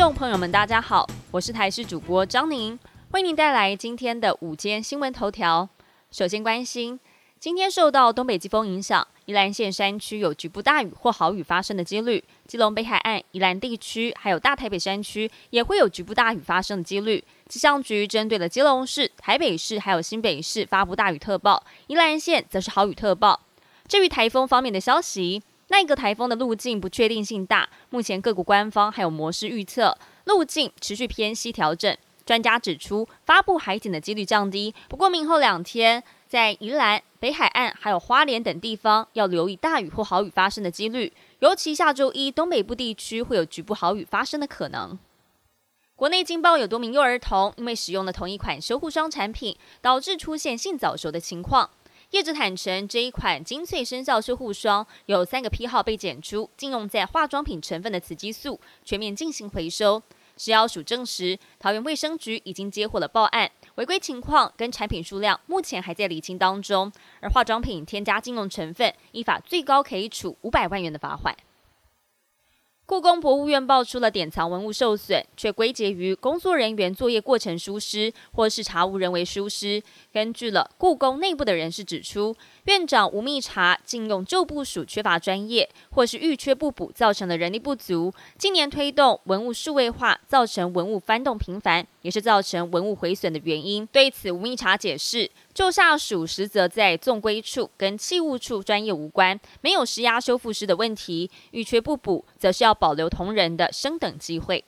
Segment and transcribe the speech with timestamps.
[0.00, 2.78] 众朋友们，大家好，我是台视主播张宁，
[3.10, 5.68] 为您带来今天的午间新闻头条。
[6.10, 6.98] 首先关心，
[7.38, 17.22] 今天受到东北季风影响，宜兰县山区有局部大雨或豪雨发生的几率，基隆北海岸、宜兰地区还有大台北山区也会有局部大雨发生的几率。
[17.50, 23.38] 气象局针对了基隆市、台北市还有新北市发布大雨特报，宜兰县则是豪雨特报。
[23.86, 25.42] 至于台风方面的消息。
[25.72, 31.96] 那一个台风的路径不确定性大，目前各国官方还有模式预测路径持续偏西调整。
[32.26, 44.98] 专家指出，发布海警的几率降低，不过明后两天在宜兰、北海岸还有花莲等地方要留意大雨或豪雨发生的几率，尤其下周一东北部地区会有局部豪雨发生的可能。
[45.94, 51.70] 国内惊爆有多名幼儿童因为使用了同一款修护霜产品，导致出现性早熟的情况。
[52.10, 60.02] 业者坦承，这一款精粹生效修护霜有三个批号被检出，禁用在化妆品成分的雌激素，全面进行回收。
[60.36, 66.90] 食药署证实，桃园卫生局已经接获了报案，违规情况跟产品数量目前还在厘清当中。
[67.20, 71.36] 而化妆品添加禁用成分，依法最高可以处五百万元的罚款。
[72.90, 79.80] 故宫博物院爆出了典藏文物受损，却归结于工作人员作业过程疏失，或是查无人为疏失。
[80.12, 88.12] 根据了故宫内部的人士指出，院长吴密察禁用旧部署缺乏专业，或是预缺不补，造成了人力不足。
[88.36, 93.86] 今年推动文物数位化，造成文物翻动频繁，也是造成文物毁损的原因。
[93.92, 95.30] 对此，吴密察解释。
[95.52, 104.64] 就下属实则在纵归处跟器物处专业无关，没有施压修复师的问题，欲缺不补，则是要保留同仁的升等机会。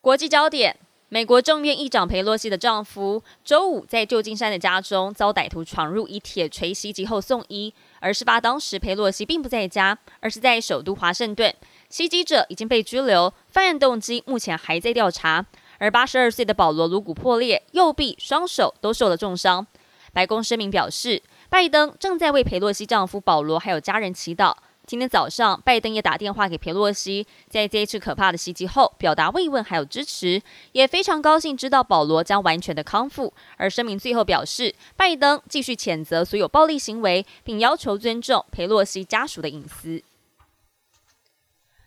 [0.00, 0.76] 国际焦点：
[1.08, 7.72] 美国众议院议长佩洛西的丈夫周五在旧金山的家中遭歹徒闯入，以铁锤袭击后送医。
[8.00, 11.52] 而事发当时，佩洛西并不在家，而是在首都华盛顿。
[11.88, 15.46] 袭击者已经被拘留，犯案动机目前还在调查。
[15.78, 19.66] 而八十二岁的保罗颅骨破裂，右臂、双手都受了重伤。
[20.12, 24.54] 白宫声明表示，拜登正在为佩洛西丈夫保罗还有家人祈祷。
[24.86, 33.34] 今天早上，拜登也打电话给佩洛西，在这一次可怕的袭击后，表达慰问还有支持，也非常高兴知道保罗将完全的康复。
[33.56, 40.04] 而声明最后表示，拜登继续谴责所有暴力行为，并要求尊重佩洛西家属的隐私。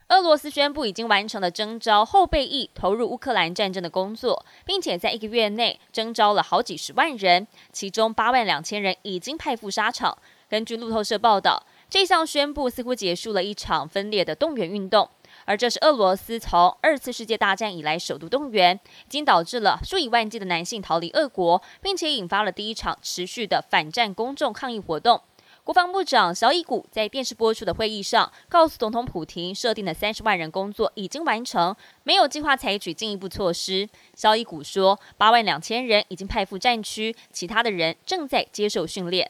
[0.09, 10.17] 俄罗斯宣布已经完成了征召后备役投入乌克兰战争的工作，并且在一个月内征召了好几十万人，其中八万两千人已经派赴沙场。
[10.49, 15.07] 根据路透社报道，这项宣布似乎结束了一场分裂的动员运动，
[15.45, 25.21] 而这是俄罗斯从二次世界大战以来首度动员，已经导致了数以万计的男性逃离俄国，并且引发了第一场持续的反战公众抗议活动。
[25.63, 33.87] 国防部长肖伊古在电视播出的会议上，告诉总统普京，设定的三十万人工作已经完成，没有计划采取进一步措施。
[34.15, 39.29] 肖伊古说，八万两千人已经派赴战区，其他的人正在接受训练。